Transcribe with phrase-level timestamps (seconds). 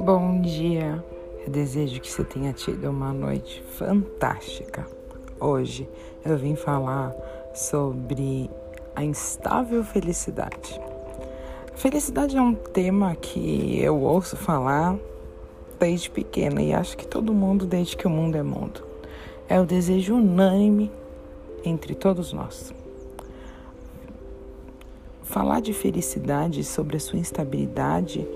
[0.00, 1.04] Bom dia,
[1.44, 4.86] eu desejo que você tenha tido uma noite fantástica.
[5.38, 5.88] Hoje
[6.24, 7.14] eu vim falar
[7.52, 8.48] sobre
[8.96, 10.80] a instável felicidade.
[11.74, 14.96] Felicidade é um tema que eu ouço falar
[15.78, 18.82] desde pequena e acho que todo mundo, desde que o mundo é mundo.
[19.48, 20.90] É o desejo unânime
[21.64, 22.72] entre todos nós.
[25.28, 28.26] Falar de felicidade sobre a sua instabilidade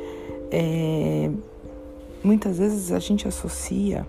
[0.50, 1.30] é,
[2.22, 4.06] muitas vezes a gente associa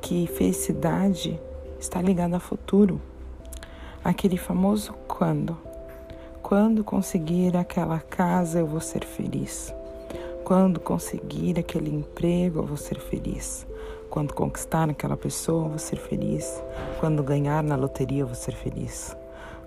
[0.00, 1.40] que felicidade
[1.80, 3.00] está ligada a futuro.
[4.04, 5.58] Aquele famoso quando.
[6.40, 9.74] Quando conseguir aquela casa eu vou ser feliz.
[10.44, 13.66] Quando conseguir aquele emprego eu vou ser feliz.
[14.08, 16.62] Quando conquistar aquela pessoa eu vou ser feliz.
[17.00, 19.16] Quando ganhar na loteria eu vou ser feliz.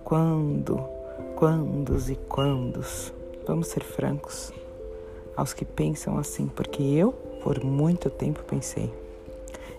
[0.06, 0.82] Quando,
[1.42, 3.12] quandos e quandos.
[3.48, 4.54] Vamos ser francos
[5.36, 8.94] aos que pensam assim, porque eu, por muito tempo, pensei: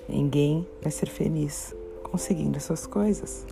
[0.08, 3.46] ninguém vai ser feliz conseguindo essas coisas.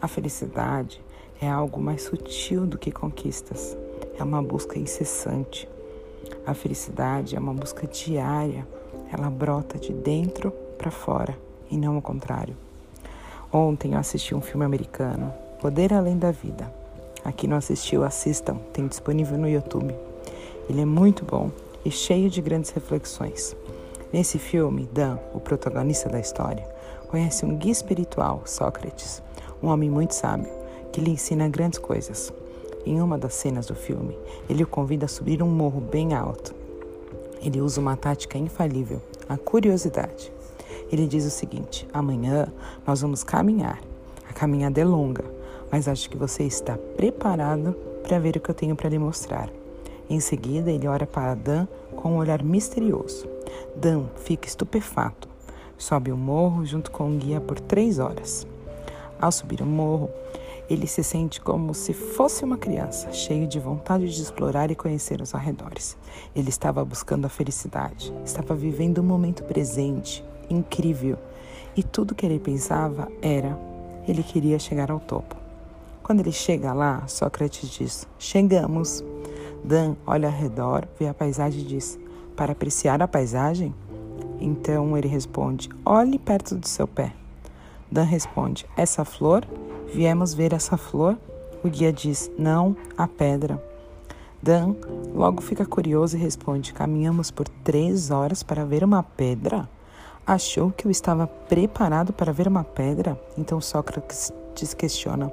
[0.00, 1.00] A felicidade
[1.40, 3.78] é algo mais sutil do que conquistas,
[4.18, 5.68] é uma busca incessante.
[6.44, 8.66] A felicidade é uma busca diária,
[9.12, 11.38] ela brota de dentro para fora
[11.70, 12.56] e não o contrário.
[13.52, 16.81] Ontem eu assisti um filme americano, Poder Além da Vida.
[17.24, 19.94] Aqui não assistiu, assistam, tem disponível no YouTube.
[20.68, 21.50] Ele é muito bom
[21.84, 23.54] e cheio de grandes reflexões.
[24.12, 26.66] Nesse filme, Dan, o protagonista da história,
[27.08, 29.22] conhece um guia espiritual, Sócrates,
[29.62, 30.50] um homem muito sábio,
[30.92, 32.32] que lhe ensina grandes coisas.
[32.84, 34.18] Em uma das cenas do filme,
[34.50, 36.54] ele o convida a subir um morro bem alto.
[37.40, 40.32] Ele usa uma tática infalível, a curiosidade.
[40.90, 42.48] Ele diz o seguinte: amanhã
[42.86, 43.80] nós vamos caminhar.
[44.28, 45.24] A caminhada é longa,
[45.72, 49.48] mas acho que você está preparado para ver o que eu tenho para lhe mostrar.
[50.10, 53.26] Em seguida, ele olha para Dan com um olhar misterioso.
[53.74, 55.26] Dan fica estupefato.
[55.78, 58.46] Sobe o morro junto com o guia por três horas.
[59.18, 60.10] Ao subir o morro,
[60.68, 65.22] ele se sente como se fosse uma criança, cheio de vontade de explorar e conhecer
[65.22, 65.96] os arredores.
[66.36, 71.16] Ele estava buscando a felicidade, estava vivendo o momento presente, incrível.
[71.74, 73.58] E tudo que ele pensava era:
[74.06, 75.41] ele queria chegar ao topo.
[76.02, 79.04] Quando ele chega lá, Sócrates diz: Chegamos.
[79.64, 81.98] Dan olha ao redor, vê a paisagem e diz:
[82.36, 83.72] Para apreciar a paisagem?
[84.40, 87.12] Então ele responde: Olhe perto do seu pé.
[87.90, 89.46] Dan responde: Essa flor?
[89.94, 91.16] Viemos ver essa flor?
[91.62, 93.62] O guia diz: Não, a pedra.
[94.42, 94.74] Dan
[95.14, 99.68] logo fica curioso e responde: Caminhamos por três horas para ver uma pedra?
[100.26, 103.20] Achou que eu estava preparado para ver uma pedra?
[103.38, 104.32] Então Sócrates
[104.76, 105.32] questiona.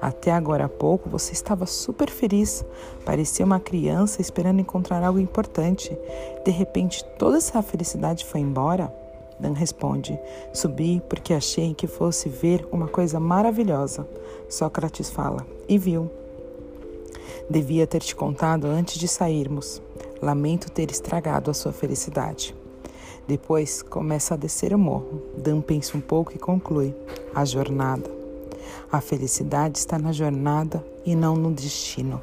[0.00, 2.64] Até agora há pouco você estava super feliz.
[3.04, 5.96] Parecia uma criança esperando encontrar algo importante.
[6.44, 8.92] De repente, toda essa felicidade foi embora?
[9.38, 10.18] Dan responde:
[10.52, 14.06] Subi porque achei que fosse ver uma coisa maravilhosa.
[14.48, 16.10] Sócrates fala: E viu.
[17.48, 19.82] Devia ter te contado antes de sairmos.
[20.22, 22.54] Lamento ter estragado a sua felicidade.
[23.26, 25.22] Depois começa a descer o morro.
[25.36, 26.94] Dan pensa um pouco e conclui:
[27.34, 28.19] a jornada.
[28.92, 32.20] A felicidade está na jornada e não no destino.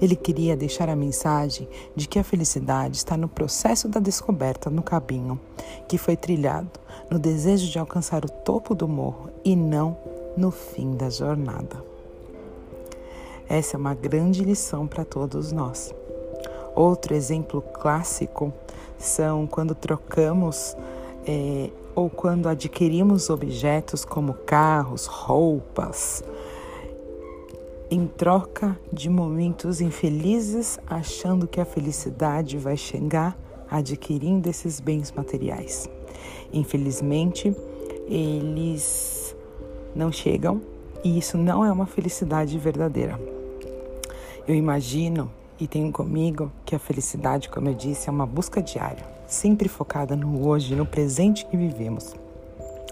[0.00, 4.82] Ele queria deixar a mensagem de que a felicidade está no processo da descoberta no
[4.82, 5.38] caminho
[5.86, 6.70] que foi trilhado,
[7.10, 9.96] no desejo de alcançar o topo do morro e não
[10.36, 11.84] no fim da jornada.
[13.48, 15.94] Essa é uma grande lição para todos nós.
[16.74, 18.52] Outro exemplo clássico
[18.98, 20.76] são quando trocamos
[21.26, 26.22] é, ou quando adquirimos objetos como carros, roupas,
[27.90, 33.36] em troca de momentos infelizes, achando que a felicidade vai chegar
[33.70, 35.88] adquirindo esses bens materiais.
[36.52, 37.56] Infelizmente,
[38.06, 39.34] eles
[39.94, 40.60] não chegam
[41.02, 43.18] e isso não é uma felicidade verdadeira.
[44.46, 49.04] Eu imagino e tenho comigo que a felicidade, como eu disse, é uma busca diária,
[49.26, 52.14] sempre focada no hoje, no presente que vivemos.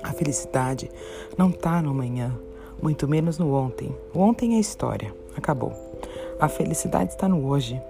[0.03, 0.91] A felicidade
[1.37, 2.37] não está no amanhã,
[2.83, 3.95] muito menos no ontem.
[4.15, 5.94] O ontem é história, acabou.
[6.39, 7.81] A felicidade está no hoje,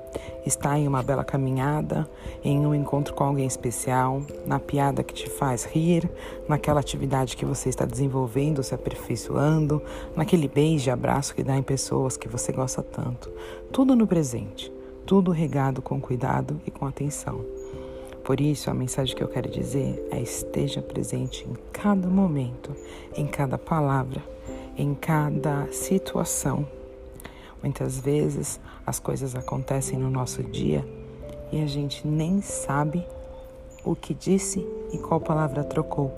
[0.44, 2.08] está em uma bela caminhada,
[2.44, 6.08] em um encontro com alguém especial, na piada que te faz rir,
[6.46, 9.82] naquela atividade que você está desenvolvendo, se aperfeiçoando,
[10.14, 13.32] naquele beijo e abraço que dá em pessoas que você gosta tanto.
[13.72, 14.70] Tudo no presente,
[15.06, 17.40] tudo regado com cuidado e com atenção.
[18.22, 22.74] Por isso, a mensagem que eu quero dizer é: esteja presente em cada momento,
[23.16, 24.22] em cada palavra,
[24.76, 26.66] em cada situação
[27.64, 30.86] Muitas vezes as coisas acontecem no nosso dia
[31.50, 33.02] e a gente nem sabe
[33.82, 34.60] o que disse
[34.92, 36.12] e qual palavra trocou,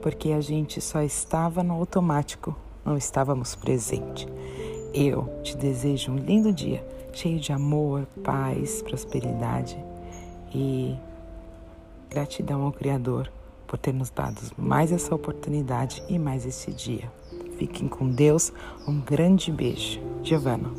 [0.00, 4.28] porque a gente só estava no automático, não estávamos presente.
[4.94, 9.76] Eu te desejo um lindo dia, cheio de amor, paz, prosperidade
[10.54, 10.94] e
[12.08, 13.28] gratidão ao Criador
[13.66, 17.10] por ter nos dado mais essa oportunidade e mais esse dia.
[17.56, 18.52] Fiquem com Deus.
[18.86, 20.00] Um grande beijo.
[20.22, 20.70] Giovana.